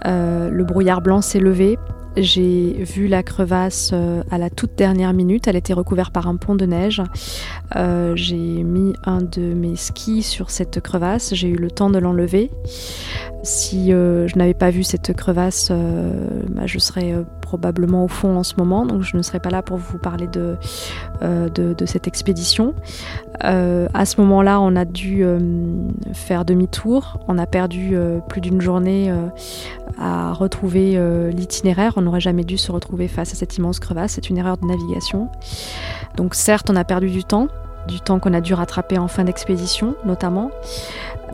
Euh, 0.06 0.50
le 0.50 0.64
brouillard 0.64 1.02
blanc 1.02 1.22
s'est 1.22 1.40
levé. 1.40 1.80
J'ai 2.16 2.84
vu 2.84 3.08
la 3.08 3.24
crevasse 3.24 3.92
à 4.30 4.38
la 4.38 4.52
toute 4.52 4.76
dernière 4.78 5.14
minute. 5.14 5.48
Elle 5.48 5.56
était 5.56 5.74
recouverte 5.74 6.14
par 6.14 6.28
un 6.28 6.36
pont 6.36 6.54
de 6.54 6.68
neige. 6.68 7.02
j'ai 8.14 8.36
mis 8.36 8.94
un 9.04 9.24
de 9.24 9.42
mes 9.56 9.76
skis 9.76 10.22
sur 10.22 10.52
cette 10.52 10.80
crevasse. 10.80 11.34
J'ai 11.34 11.48
eu 11.48 11.56
le 11.56 11.72
temps 11.72 11.90
de 11.90 11.98
l'enlever. 11.98 12.52
Si 13.42 13.90
je 13.90 14.38
n'avais 14.38 14.54
pas 14.54 14.70
vu 14.70 14.84
cette 14.84 15.12
crevasse, 15.16 15.72
bah, 15.72 16.68
je 16.68 16.78
serais 16.78 17.16
probablement 17.54 18.04
au 18.04 18.08
fond 18.08 18.36
en 18.36 18.42
ce 18.42 18.56
moment, 18.58 18.84
donc 18.84 19.04
je 19.04 19.16
ne 19.16 19.22
serai 19.22 19.40
pas 19.40 19.52
là 19.52 19.62
pour 19.62 19.78
vous 19.78 20.00
parler 20.00 20.26
de, 20.26 20.58
euh, 21.22 21.76
cette 21.86 22.08
expédition. 22.08 22.74
Euh, 23.44 23.88
à 23.94 24.06
ce 24.06 24.20
moment-là, 24.22 24.60
on 24.60 24.76
a 24.76 24.86
dû 24.86 25.24
euh, 25.24 25.38
faire 26.14 26.46
demi-tour. 26.46 27.20
On 27.28 27.38
a 27.38 27.46
perdu 27.46 27.96
plus 28.28 28.42
d'une 28.42 28.60
journée 28.60 29.14
à 30.00 30.34
retrouver 30.34 31.00
l'itinéraire. 31.32 31.94
On 31.98 32.02
n'aurait 32.02 32.20
jamais 32.20 32.44
dû 32.44 32.58
se 32.58 32.72
retrouver 32.72 33.08
face 33.08 33.34
à 33.34 33.36
cette 33.36 33.56
immense 33.58 33.80
crevasse. 33.80 34.14
C'est 34.14 34.32
une 34.32 34.40
erreur 34.40 34.58
de 34.58 34.66
navigation. 34.66 35.30
Donc 36.16 36.34
certes, 36.34 36.72
on 36.72 36.76
a 36.76 36.84
perdu 36.84 37.12
du 37.12 37.24
temps, 37.24 37.50
du 37.88 38.00
temps 38.02 38.18
qu'on 38.18 38.34
a 38.34 38.42
dû 38.42 38.56
rattraper 38.56 38.98
en 38.98 39.08
fin 39.08 39.26
d'expédition 39.26 39.96
notamment, 40.06 40.50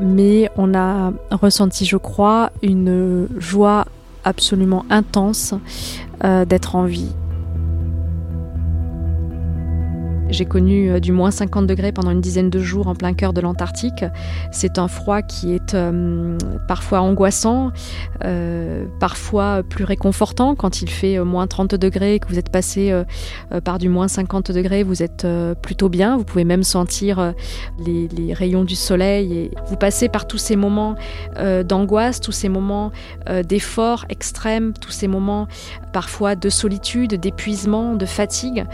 mais 0.02 0.50
on 0.58 0.74
a 0.74 1.14
ressenti, 1.32 1.86
je 1.86 1.98
crois, 1.98 2.50
une 2.62 3.28
joie 3.38 3.86
absolument 4.24 4.86
intense 4.90 5.54
euh, 6.24 6.46
d'être 6.46 6.76
en 6.76 6.86
vie. 6.86 7.12
J'ai 10.30 10.46
connu 10.46 10.92
euh, 10.92 11.00
du 11.00 11.12
moins 11.12 11.32
50 11.32 11.66
degrés 11.66 11.92
pendant 11.92 12.12
une 12.12 12.22
dizaine 12.22 12.50
de 12.50 12.60
jours 12.60 12.88
en 12.88 12.96
plein 12.96 13.14
cœur 13.14 13.34
de 13.34 13.42
l'Antarctique. 13.42 14.06
C'est 14.52 14.78
un 14.78 14.88
froid 14.88 15.22
qui 15.24 15.54
est 15.54 15.74
euh, 15.74 16.38
parfois 16.68 17.02
angoissant, 17.02 17.72
euh, 18.24 18.86
parfois 19.00 19.64
plus 19.68 19.84
réconfortant 19.84 20.56
quand 20.56 20.82
il 20.82 20.90
fait 20.90 21.20
moins 21.20 21.48
30 21.48 21.76
degrés 21.76 22.20
que 22.20 22.28
vous 22.28 22.38
êtes 22.38 22.50
passé 22.50 22.94
par 23.64 23.80
du 23.80 23.90
moins 23.90 24.08
50 24.08 24.52
degrés, 24.52 24.84
vous 24.84 25.02
êtes 25.04 25.26
plutôt 25.62 25.90
bien. 25.90 26.18
Vous 26.18 26.24
pouvez 26.24 26.44
même 26.44 26.64
sentir 26.64 27.34
les, 27.86 28.08
les, 28.08 28.34
rayons 28.34 28.64
du 28.64 28.76
soleil 28.76 29.34
et 29.34 29.52
vous 29.68 29.76
passez 29.76 30.10
par 30.10 30.28
tous 30.28 30.38
ces 30.38 30.56
moments 30.56 30.96
d'angoisse, 31.66 32.20
tous 32.20 32.32
ces 32.32 32.50
moments 32.50 32.92
d'effort 33.48 34.06
extrême, 34.10 34.74
tous 34.80 34.92
ces 34.92 35.08
moments 35.08 35.48
parfois 35.94 36.36
de 36.36 36.50
solitude, 36.50 37.16
d'épuisement, 37.16 37.96
de 37.96 38.06
fatigue 38.06 38.66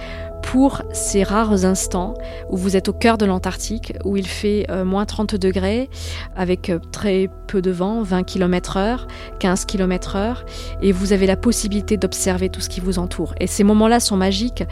pour 0.42 0.82
ces 0.94 1.24
rares 1.24 1.66
instants 1.66 2.14
où 2.50 2.58
vous 2.58 2.76
êtes 2.76 2.90
au 2.90 2.94
cœur 2.94 3.18
de 3.18 3.26
l'Antarctique, 3.26 3.94
où 4.04 4.18
il 4.18 4.28
fait 4.28 4.66
euh, 4.70 4.86
moins 4.86 5.06
30 5.06 5.36
degrés, 5.36 5.90
avec 6.36 6.70
euh, 6.70 6.80
très 6.92 7.30
peu 7.48 7.62
de 7.62 7.72
vent, 7.72 8.02
20 8.02 8.24
km 8.24 8.78
heure, 8.78 9.08
15 9.40 9.66
km 9.66 10.16
heure, 10.16 10.46
et 10.82 10.92
vous 10.92 11.14
avez 11.14 11.28
la 11.28 11.38
possibilité 11.38 11.98
d'observer 11.98 12.50
tout 12.50 12.62
ce 12.62 12.70
qui 12.70 12.80
vous 12.80 13.00
entoure. 13.00 13.34
Et 13.40 13.48
ces 13.48 13.64
moments-là 13.64 14.00
sont 14.00 14.18
magiques, 14.18 14.64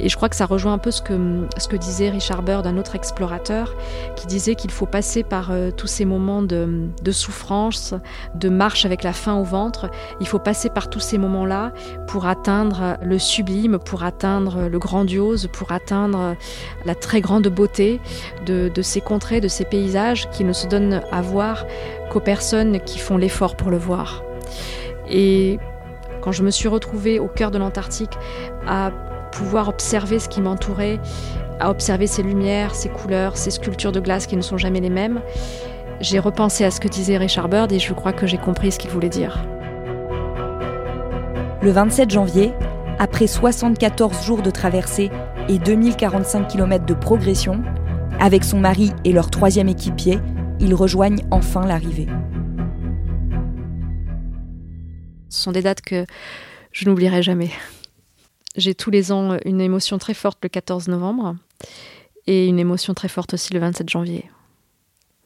et 0.00 0.08
je 0.08 0.16
crois 0.16 0.28
que 0.28 0.36
ça 0.36 0.46
rejoint 0.46 0.72
un 0.72 0.78
peu 0.78 0.90
ce 0.90 1.02
que, 1.02 1.46
ce 1.56 1.68
que 1.68 1.76
disait 1.76 2.10
Richard 2.10 2.42
Bird, 2.42 2.66
un 2.66 2.76
autre 2.76 2.94
explorateur, 2.94 3.74
qui 4.16 4.26
disait 4.26 4.54
qu'il 4.54 4.70
faut 4.70 4.86
passer 4.86 5.22
par 5.22 5.50
euh, 5.50 5.70
tous 5.70 5.86
ces 5.86 6.04
moments 6.04 6.42
de, 6.42 6.88
souffrance, 7.10 7.94
de 8.34 8.48
marche 8.48 8.84
avec 8.84 9.02
la 9.02 9.12
faim 9.12 9.36
au 9.36 9.44
ventre, 9.44 9.90
il 10.20 10.28
faut 10.28 10.38
passer 10.38 10.68
par 10.68 10.90
tous 10.90 11.00
ces 11.00 11.18
moments-là 11.18 11.72
pour 12.06 12.26
atteindre 12.26 12.96
le 13.02 13.18
sublime, 13.18 13.78
pour 13.78 14.02
atteindre 14.02 14.68
le 14.68 14.78
grand 14.78 15.04
pour 15.52 15.72
atteindre 15.72 16.36
la 16.84 16.94
très 16.94 17.20
grande 17.20 17.48
beauté 17.48 18.00
de, 18.46 18.82
ces 18.82 19.00
contrées, 19.00 19.40
de 19.40 19.48
ces 19.48 19.64
paysages 19.64 20.28
qui 20.30 20.44
ne 20.44 20.52
se 20.52 20.66
donnent 20.66 21.02
à 21.10 21.22
voir 21.22 21.66
qu'aux 22.10 22.20
personnes 22.20 22.80
qui 22.80 22.98
font 22.98 23.16
l'effort 23.16 23.56
pour 23.56 23.70
le 23.70 23.78
voir. 23.78 24.22
Et 25.10 25.58
quand 26.20 26.32
je 26.32 26.42
me 26.42 26.50
suis 26.50 26.68
retrouvée 26.68 27.18
au 27.18 27.28
cœur 27.28 27.50
de 27.50 27.58
l'Antarctique 27.58 28.12
à 28.66 28.90
pouvoir 29.32 29.68
observer 29.68 30.18
ce 30.18 30.28
qui 30.28 30.40
m'entourait, 30.40 30.98
à 31.60 31.70
observer 31.70 32.06
ces 32.06 32.22
lumières, 32.22 32.74
ces 32.74 32.88
couleurs, 32.88 33.36
ces 33.36 33.50
sculptures 33.50 33.92
de 33.92 34.00
glace 34.00 34.26
qui 34.26 34.36
ne 34.36 34.42
sont 34.42 34.58
jamais 34.58 34.80
les 34.80 34.90
mêmes, 34.90 35.20
j'ai 36.00 36.18
repensé 36.18 36.64
à 36.64 36.70
ce 36.70 36.80
que 36.80 36.88
disait 36.88 37.16
Richard 37.16 37.48
Bird 37.48 37.72
et 37.72 37.78
je 37.78 37.92
crois 37.92 38.12
que 38.12 38.26
j'ai 38.26 38.38
compris 38.38 38.72
ce 38.72 38.78
qu'il 38.78 38.90
voulait 38.90 39.08
dire. 39.08 39.44
Le 41.60 41.70
27 41.72 42.10
janvier, 42.10 42.52
après 42.98 43.26
74 43.26 44.24
jours 44.24 44.42
de 44.42 44.50
traversée 44.50 45.10
et 45.48 45.58
2045 45.58 46.48
km 46.48 46.84
de 46.84 46.94
progression, 46.94 47.62
avec 48.18 48.44
son 48.44 48.58
mari 48.58 48.92
et 49.04 49.12
leur 49.12 49.30
troisième 49.30 49.68
équipier, 49.68 50.18
ils 50.60 50.74
rejoignent 50.74 51.24
enfin 51.30 51.64
l'arrivée. 51.64 52.08
Ce 55.28 55.42
sont 55.42 55.52
des 55.52 55.62
dates 55.62 55.82
que 55.82 56.06
je 56.72 56.88
n'oublierai 56.88 57.22
jamais. 57.22 57.50
J'ai 58.56 58.74
tous 58.74 58.90
les 58.90 59.12
ans 59.12 59.36
une 59.44 59.60
émotion 59.60 59.98
très 59.98 60.14
forte 60.14 60.38
le 60.42 60.48
14 60.48 60.88
novembre 60.88 61.36
et 62.26 62.46
une 62.48 62.58
émotion 62.58 62.94
très 62.94 63.08
forte 63.08 63.34
aussi 63.34 63.54
le 63.54 63.60
27 63.60 63.88
janvier. 63.88 64.30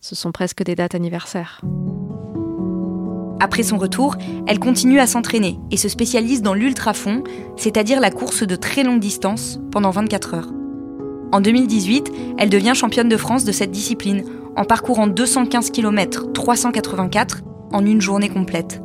Ce 0.01 0.15
sont 0.15 0.33
presque 0.33 0.63
des 0.63 0.75
dates 0.75 0.95
anniversaires. 0.95 1.63
Après 3.43 3.65
son 3.65 3.77
retour, 3.77 4.15
elle 4.47 4.61
continue 4.61 5.01
à 5.01 5.09
s'entraîner 5.09 5.59
et 5.73 5.77
se 5.77 5.89
spécialise 5.89 6.43
dans 6.43 6.55
l'ultrafond, 6.55 7.25
c'est-à-dire 7.57 7.99
la 7.99 8.13
course 8.13 8.47
de 8.47 8.55
très 8.55 8.85
longue 8.85 9.01
distance, 9.01 9.59
pendant 9.73 9.91
24 9.91 10.35
heures. 10.35 10.53
En 11.33 11.41
2018, 11.41 12.13
elle 12.39 12.51
devient 12.51 12.75
championne 12.77 13.09
de 13.09 13.17
France 13.17 13.45
de 13.45 13.51
cette 13.51 13.73
discipline, 13.73 14.23
en 14.55 14.65
parcourant 14.65 15.09
215 15.09 15.71
km 15.71 16.31
384 16.33 17.43
en 17.73 17.85
une 17.85 18.01
journée 18.01 18.29
complète. 18.29 18.81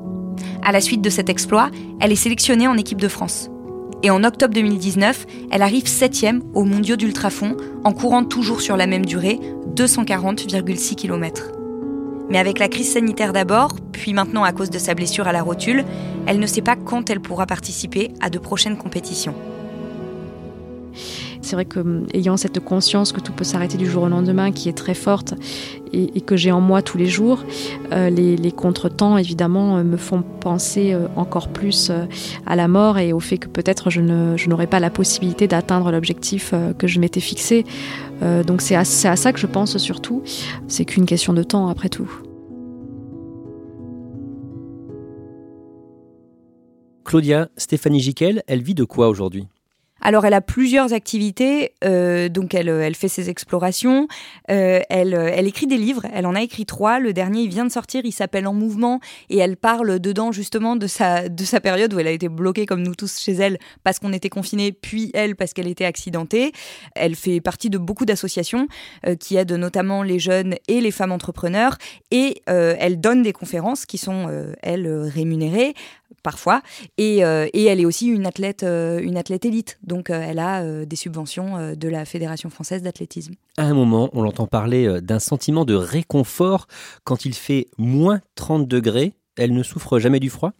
À 0.63 0.71
la 0.71 0.81
suite 0.81 1.03
de 1.03 1.11
cet 1.11 1.29
exploit, 1.29 1.69
elle 1.99 2.11
est 2.11 2.15
sélectionnée 2.15 2.67
en 2.67 2.77
équipe 2.77 2.99
de 2.99 3.07
France. 3.07 3.51
Et 4.01 4.09
en 4.09 4.23
octobre 4.23 4.55
2019, 4.55 5.27
elle 5.51 5.61
arrive 5.61 5.85
septième 5.85 6.41
aux 6.55 6.63
mondiaux 6.63 6.95
d'ultrafond 6.95 7.57
en 7.83 7.93
courant 7.93 8.23
toujours 8.23 8.61
sur 8.61 8.75
la 8.75 8.87
même 8.87 9.05
durée, 9.05 9.39
240,6 9.75 10.95
km. 10.95 11.51
Mais 12.29 12.37
avec 12.37 12.59
la 12.59 12.67
crise 12.67 12.91
sanitaire 12.93 13.33
d'abord, 13.33 13.75
puis 13.91 14.13
maintenant 14.13 14.43
à 14.43 14.51
cause 14.51 14.69
de 14.69 14.79
sa 14.79 14.93
blessure 14.93 15.27
à 15.27 15.31
la 15.31 15.41
rotule, 15.41 15.85
elle 16.25 16.39
ne 16.39 16.47
sait 16.47 16.61
pas 16.61 16.75
quand 16.75 17.09
elle 17.09 17.21
pourra 17.21 17.45
participer 17.45 18.11
à 18.19 18.29
de 18.29 18.37
prochaines 18.37 18.77
compétitions. 18.77 19.35
C'est 21.47 21.55
vrai 21.55 21.63
que 21.63 21.79
hum, 21.79 22.05
ayant 22.13 22.35
cette 22.35 22.59
conscience 22.59 23.13
que 23.13 23.21
tout 23.21 23.31
peut 23.31 23.45
s'arrêter 23.45 23.77
du 23.77 23.85
jour 23.85 24.03
au 24.03 24.09
lendemain, 24.09 24.51
qui 24.51 24.67
est 24.67 24.77
très 24.77 24.93
forte 24.93 25.33
et, 25.93 26.19
que 26.19 26.35
j'ai 26.35 26.51
en 26.51 26.59
moi 26.59 26.81
tous 26.81 26.97
les 26.97 27.05
jours, 27.05 27.45
euh, 27.93 28.09
les, 28.09 28.51
contretemps 28.51 29.17
évidemment 29.17 29.77
euh, 29.77 29.83
me 29.83 29.95
font 29.95 30.23
penser 30.23 30.91
euh, 30.91 31.07
encore 31.15 31.47
plus 31.47 31.89
à 32.45 32.57
la 32.57 32.67
mort 32.67 32.97
et 32.97 33.13
au 33.13 33.21
fait 33.21 33.37
que 33.37 33.47
peut-être 33.47 33.89
je, 33.89 34.01
n'aurai 34.01 34.67
pas 34.67 34.81
la 34.81 34.89
possibilité 34.89 35.47
d'atteindre 35.47 35.89
l'objectif 35.89 36.53
que 36.77 36.85
je 36.85 36.99
m'étais 36.99 37.21
fixé. 37.21 37.63
donc 38.45 38.61
c'est 38.61 38.75
à, 38.75 38.81
à 38.81 39.15
ça 39.15 39.31
que 39.31 39.39
je 39.39 39.47
pense 39.47 39.77
surtout. 39.77 40.23
C'est 40.67 40.83
qu'une 40.83 41.05
question 41.05 41.31
de 41.31 41.43
temps 41.43 41.69
après 41.69 41.87
tout. 41.87 42.11
Claudia, 47.05 47.47
Stéphanie 47.55 48.01
Giquel, 48.01 48.43
elle 48.47 48.61
vit 48.61 48.75
de 48.75 48.83
quoi 48.83 49.07
aujourd'hui? 49.07 49.47
Alors, 50.01 50.25
elle 50.25 50.33
a 50.33 50.41
plusieurs 50.41 50.93
activités. 50.93 51.73
Euh, 51.83 52.29
donc, 52.29 52.53
elle, 52.53 52.69
elle, 52.69 52.95
fait 52.95 53.07
ses 53.07 53.29
explorations. 53.29 54.07
Euh, 54.51 54.79
elle, 54.89 55.13
elle, 55.13 55.47
écrit 55.47 55.67
des 55.67 55.77
livres. 55.77 56.03
Elle 56.13 56.25
en 56.25 56.35
a 56.35 56.41
écrit 56.41 56.65
trois. 56.65 56.99
Le 56.99 57.13
dernier, 57.13 57.41
il 57.41 57.49
vient 57.49 57.65
de 57.65 57.71
sortir. 57.71 58.01
Il 58.05 58.11
s'appelle 58.11 58.47
En 58.47 58.53
mouvement. 58.53 58.99
Et 59.29 59.37
elle 59.37 59.57
parle 59.57 59.99
dedans, 59.99 60.31
justement, 60.31 60.75
de 60.75 60.87
sa, 60.87 61.29
de 61.29 61.43
sa 61.43 61.59
période 61.59 61.93
où 61.93 61.99
elle 61.99 62.07
a 62.07 62.11
été 62.11 62.29
bloquée, 62.29 62.65
comme 62.65 62.83
nous 62.83 62.95
tous, 62.95 63.19
chez 63.19 63.33
elle, 63.33 63.57
parce 63.83 63.99
qu'on 63.99 64.13
était 64.13 64.29
confinés, 64.29 64.71
puis 64.71 65.11
elle, 65.13 65.35
parce 65.35 65.53
qu'elle 65.53 65.67
était 65.67 65.85
accidentée. 65.85 66.51
Elle 66.95 67.15
fait 67.15 67.41
partie 67.41 67.69
de 67.69 67.77
beaucoup 67.77 68.05
d'associations 68.05 68.67
euh, 69.05 69.15
qui 69.15 69.35
aident 69.35 69.53
notamment 69.53 70.03
les 70.03 70.19
jeunes 70.19 70.55
et 70.67 70.81
les 70.81 70.91
femmes 70.91 71.11
entrepreneurs. 71.11 71.77
Et 72.11 72.41
elle 72.45 72.99
donne 72.99 73.23
des 73.23 73.33
conférences 73.33 73.85
qui 73.85 73.97
sont, 73.97 74.27
elles, 74.61 74.87
rémunérées 74.87 75.73
parfois. 76.23 76.61
Et, 76.97 77.17
et, 77.19 77.65
elle 77.65 77.79
est 77.79 77.85
aussi 77.85 78.07
une 78.07 78.25
athlète, 78.25 78.63
une 78.63 79.17
athlète 79.17 79.45
élite. 79.45 79.77
Donc 79.83 80.09
euh, 80.09 80.21
elle 80.21 80.39
a 80.39 80.61
euh, 80.61 80.85
des 80.85 80.95
subventions 80.95 81.57
euh, 81.57 81.75
de 81.75 81.87
la 81.87 82.05
Fédération 82.05 82.49
française 82.49 82.81
d'athlétisme. 82.81 83.33
À 83.57 83.63
un 83.63 83.73
moment, 83.73 84.09
on 84.13 84.21
l'entend 84.21 84.47
parler 84.47 85.01
d'un 85.01 85.19
sentiment 85.19 85.65
de 85.65 85.73
réconfort 85.73 86.67
quand 87.03 87.25
il 87.25 87.33
fait 87.33 87.67
moins 87.77 88.21
30 88.35 88.67
degrés. 88.67 89.13
Elle 89.37 89.53
ne 89.53 89.63
souffre 89.63 89.99
jamais 89.99 90.19
du 90.19 90.29
froid? 90.29 90.53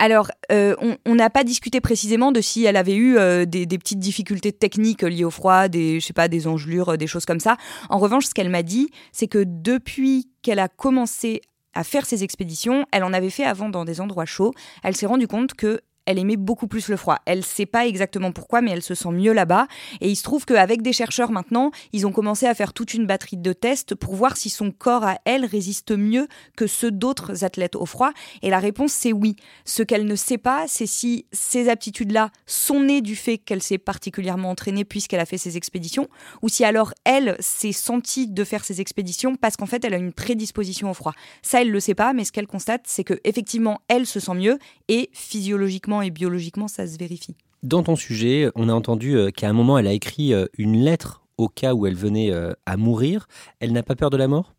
Alors, 0.00 0.28
on 0.50 1.14
n'a 1.14 1.30
pas 1.30 1.44
discuté 1.44 1.80
précisément 1.80 2.32
de 2.32 2.40
si 2.40 2.64
elle 2.64 2.76
avait 2.76 2.96
eu 2.96 3.16
des, 3.46 3.66
petites 3.66 4.00
difficultés 4.00 4.50
techniques 4.50 5.02
liées 5.02 5.24
au 5.24 5.30
froid, 5.30 5.68
des, 5.68 6.00
je 6.00 6.06
sais 6.06 6.12
pas, 6.12 6.26
des 6.26 6.48
engelures, 6.48 6.98
des 6.98 7.06
choses 7.06 7.24
comme 7.24 7.38
ça. 7.38 7.56
En 7.90 7.98
revanche, 7.98 8.26
ce 8.26 8.34
qu'elle 8.34 8.50
m'a 8.50 8.64
dit, 8.64 8.90
c'est 9.12 9.28
que 9.28 9.44
depuis 9.46 10.28
qu'elle 10.42 10.58
a 10.58 10.68
commencé 10.68 11.42
à 11.74 11.84
faire 11.84 12.06
ses 12.06 12.24
expéditions, 12.24 12.86
elle 12.92 13.04
en 13.04 13.12
avait 13.12 13.30
fait 13.30 13.44
avant 13.44 13.68
dans 13.68 13.84
des 13.84 14.00
endroits 14.00 14.26
chauds, 14.26 14.54
elle 14.82 14.96
s'est 14.96 15.06
rendue 15.06 15.28
compte 15.28 15.54
que 15.54 15.80
elle 16.06 16.18
aimait 16.18 16.36
beaucoup 16.36 16.66
plus 16.66 16.88
le 16.88 16.96
froid. 16.96 17.18
Elle 17.26 17.44
sait 17.44 17.66
pas 17.66 17.86
exactement 17.86 18.32
pourquoi, 18.32 18.60
mais 18.60 18.70
elle 18.70 18.82
se 18.82 18.94
sent 18.94 19.10
mieux 19.10 19.32
là-bas. 19.32 19.66
Et 20.00 20.10
il 20.10 20.16
se 20.16 20.22
trouve 20.22 20.44
qu'avec 20.44 20.82
des 20.82 20.92
chercheurs 20.92 21.30
maintenant, 21.30 21.70
ils 21.92 22.06
ont 22.06 22.12
commencé 22.12 22.46
à 22.46 22.54
faire 22.54 22.72
toute 22.72 22.94
une 22.94 23.06
batterie 23.06 23.36
de 23.36 23.52
tests 23.52 23.94
pour 23.94 24.14
voir 24.14 24.36
si 24.36 24.50
son 24.50 24.70
corps 24.70 25.04
à 25.04 25.18
elle 25.24 25.44
résiste 25.44 25.92
mieux 25.92 26.28
que 26.56 26.66
ceux 26.66 26.90
d'autres 26.90 27.44
athlètes 27.44 27.76
au 27.76 27.86
froid. 27.86 28.12
Et 28.42 28.50
la 28.50 28.58
réponse, 28.58 28.92
c'est 28.92 29.12
oui. 29.12 29.36
Ce 29.64 29.82
qu'elle 29.82 30.06
ne 30.06 30.16
sait 30.16 30.38
pas, 30.38 30.64
c'est 30.68 30.86
si 30.86 31.26
ces 31.32 31.68
aptitudes-là 31.68 32.30
sont 32.46 32.80
nées 32.80 33.00
du 33.00 33.16
fait 33.16 33.38
qu'elle 33.38 33.62
s'est 33.62 33.78
particulièrement 33.78 34.50
entraînée 34.50 34.84
puisqu'elle 34.84 35.20
a 35.20 35.26
fait 35.26 35.38
ses 35.38 35.56
expéditions, 35.56 36.08
ou 36.42 36.48
si 36.48 36.64
alors 36.64 36.92
elle 37.04 37.36
s'est 37.40 37.72
sentie 37.72 38.28
de 38.28 38.44
faire 38.44 38.64
ses 38.64 38.80
expéditions 38.80 39.36
parce 39.36 39.56
qu'en 39.56 39.66
fait 39.66 39.84
elle 39.84 39.94
a 39.94 39.98
une 39.98 40.12
prédisposition 40.12 40.90
au 40.90 40.94
froid. 40.94 41.14
Ça, 41.42 41.62
elle 41.62 41.70
le 41.70 41.80
sait 41.80 41.94
pas, 41.94 42.12
mais 42.12 42.24
ce 42.24 42.32
qu'elle 42.32 42.46
constate, 42.46 42.82
c'est 42.84 43.04
que 43.04 43.20
effectivement, 43.24 43.80
elle 43.88 44.06
se 44.06 44.20
sent 44.20 44.34
mieux 44.34 44.58
et 44.88 45.10
physiologiquement 45.12 45.93
et 46.02 46.10
biologiquement, 46.10 46.68
ça 46.68 46.86
se 46.86 46.98
vérifie. 46.98 47.36
Dans 47.62 47.82
ton 47.82 47.96
sujet, 47.96 48.50
on 48.54 48.68
a 48.68 48.74
entendu 48.74 49.16
euh, 49.16 49.30
qu'à 49.30 49.48
un 49.48 49.52
moment, 49.52 49.78
elle 49.78 49.86
a 49.86 49.92
écrit 49.92 50.34
euh, 50.34 50.46
une 50.58 50.82
lettre 50.82 51.24
au 51.38 51.48
cas 51.48 51.74
où 51.74 51.86
elle 51.86 51.94
venait 51.94 52.30
euh, 52.30 52.52
à 52.66 52.76
mourir. 52.76 53.26
Elle 53.60 53.72
n'a 53.72 53.82
pas 53.82 53.96
peur 53.96 54.10
de 54.10 54.16
la 54.16 54.28
mort? 54.28 54.54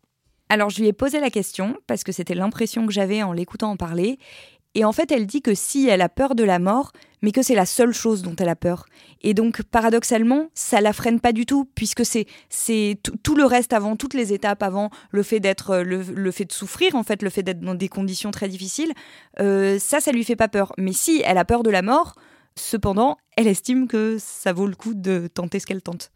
Alors, 0.48 0.70
je 0.70 0.80
lui 0.80 0.88
ai 0.88 0.92
posé 0.92 1.20
la 1.20 1.30
question 1.30 1.76
parce 1.86 2.04
que 2.04 2.12
c'était 2.12 2.34
l'impression 2.34 2.86
que 2.86 2.92
j'avais 2.92 3.22
en 3.22 3.32
l'écoutant 3.32 3.70
en 3.70 3.76
parler. 3.76 4.18
Et 4.74 4.84
en 4.84 4.92
fait, 4.92 5.10
elle 5.10 5.26
dit 5.26 5.40
que 5.40 5.54
si 5.54 5.88
elle 5.88 6.02
a 6.02 6.08
peur 6.08 6.34
de 6.34 6.44
la 6.44 6.58
mort, 6.58 6.92
mais 7.22 7.32
que 7.32 7.42
c'est 7.42 7.54
la 7.54 7.66
seule 7.66 7.92
chose 7.92 8.22
dont 8.22 8.34
elle 8.38 8.48
a 8.48 8.56
peur. 8.56 8.86
Et 9.22 9.34
donc, 9.34 9.62
paradoxalement, 9.62 10.48
ça 10.54 10.80
la 10.80 10.92
freine 10.92 11.20
pas 11.20 11.32
du 11.32 11.46
tout, 11.46 11.68
puisque 11.74 12.02
c'est 12.04 12.98
tout 13.22 13.34
le 13.34 13.44
reste 13.44 13.72
avant, 13.72 13.96
toutes 13.96 14.14
les 14.14 14.32
étapes 14.32 14.62
avant, 14.62 14.90
le 15.10 15.22
fait 15.22 15.40
d'être, 15.40 15.78
le, 15.78 16.30
fait 16.30 16.44
de 16.44 16.52
souffrir, 16.52 16.94
en 16.94 17.02
fait, 17.02 17.22
le 17.22 17.30
fait 17.30 17.42
d'être 17.42 17.60
dans 17.60 17.74
des 17.74 17.88
conditions 17.88 18.30
très 18.30 18.48
difficiles, 18.48 18.92
euh, 19.40 19.78
ça, 19.78 20.00
ça 20.00 20.12
lui 20.12 20.24
fait 20.24 20.36
pas 20.36 20.48
peur. 20.48 20.72
Mais 20.78 20.92
si 20.92 21.22
elle 21.24 21.38
a 21.38 21.44
peur 21.44 21.62
de 21.62 21.70
la 21.70 21.82
mort, 21.82 22.14
cependant, 22.56 23.16
elle 23.36 23.46
estime 23.46 23.88
que 23.88 24.16
ça 24.18 24.52
vaut 24.52 24.66
le 24.66 24.74
coup 24.74 24.94
de 24.94 25.28
tenter 25.32 25.60
ce 25.60 25.66
qu'elle 25.66 25.82
tente. 25.82 26.10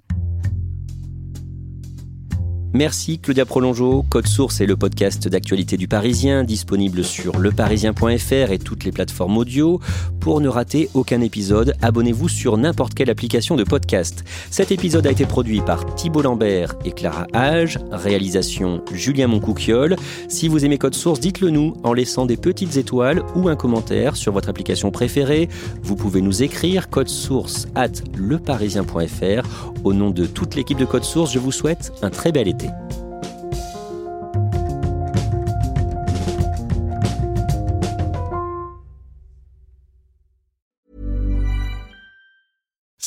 Merci 2.72 3.18
Claudia 3.18 3.44
Prolongeau. 3.44 4.04
Code 4.08 4.28
Source 4.28 4.60
est 4.60 4.66
le 4.66 4.76
podcast 4.76 5.26
d'actualité 5.26 5.76
du 5.76 5.88
Parisien, 5.88 6.44
disponible 6.44 7.02
sur 7.02 7.36
leparisien.fr 7.38 8.52
et 8.52 8.58
toutes 8.60 8.84
les 8.84 8.92
plateformes 8.92 9.38
audio. 9.38 9.80
Pour 10.20 10.40
ne 10.40 10.48
rater 10.48 10.88
aucun 10.94 11.20
épisode, 11.20 11.74
abonnez-vous 11.82 12.28
sur 12.28 12.56
n'importe 12.58 12.94
quelle 12.94 13.10
application 13.10 13.56
de 13.56 13.64
podcast. 13.64 14.24
Cet 14.50 14.70
épisode 14.70 15.04
a 15.08 15.10
été 15.10 15.26
produit 15.26 15.62
par 15.62 15.94
Thibault 15.96 16.22
Lambert 16.22 16.76
et 16.84 16.92
Clara 16.92 17.26
Hage, 17.32 17.80
réalisation 17.90 18.84
Julien 18.92 19.26
Moncouquiole. 19.26 19.96
Si 20.28 20.46
vous 20.46 20.64
aimez 20.64 20.78
Code 20.78 20.94
Source, 20.94 21.18
dites-le 21.18 21.50
nous 21.50 21.74
en 21.82 21.92
laissant 21.92 22.24
des 22.24 22.36
petites 22.36 22.76
étoiles 22.76 23.24
ou 23.34 23.48
un 23.48 23.56
commentaire 23.56 24.14
sur 24.14 24.32
votre 24.32 24.48
application 24.48 24.92
préférée. 24.92 25.48
Vous 25.82 25.96
pouvez 25.96 26.20
nous 26.20 26.44
écrire 26.44 26.88
code 26.88 27.08
source 27.08 27.66
at 27.74 27.88
leparisien.fr. 28.16 29.70
Au 29.82 29.92
nom 29.92 30.10
de 30.10 30.26
toute 30.26 30.54
l'équipe 30.54 30.78
de 30.78 30.84
Code 30.84 31.04
Source, 31.04 31.32
je 31.32 31.38
vous 31.38 31.52
souhaite 31.52 31.92
un 32.02 32.10
très 32.10 32.32
bel 32.32 32.46
été. 32.46 32.59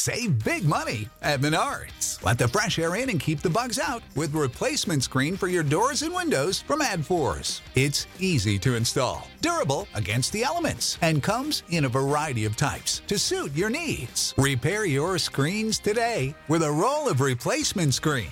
Save 0.04 0.44
big 0.44 0.66
money 0.66 1.08
at 1.22 1.40
Menards. 1.40 2.22
Let 2.26 2.38
the 2.38 2.50
fresh 2.50 2.78
air 2.78 2.98
in 2.98 3.10
and 3.10 3.22
keep 3.22 3.40
the 3.40 3.50
bugs 3.50 3.80
out 3.80 4.04
with 4.18 4.34
replacement 4.34 5.02
screen 5.02 5.38
for 5.38 5.48
your 5.48 5.64
doors 5.64 6.02
and 6.02 6.14
windows 6.14 6.62
from 6.62 6.82
AdForce. 6.82 7.62
It's 7.76 8.06
easy 8.20 8.60
to 8.60 8.76
install, 8.76 9.30
durable 9.40 9.88
against 9.94 10.34
the 10.34 10.44
elements, 10.44 10.98
and 11.02 11.24
comes 11.24 11.64
in 11.70 11.86
a 11.86 11.90
variety 11.90 12.44
of 12.44 12.58
types 12.58 13.02
to 13.08 13.18
suit 13.18 13.54
your 13.54 13.70
needs. 13.70 14.34
Repair 14.38 14.84
your 14.84 15.18
screens 15.18 15.80
today 15.80 16.36
with 16.50 16.64
a 16.64 16.72
roll 16.72 17.08
of 17.08 17.22
replacement 17.22 17.94
screen 17.94 18.32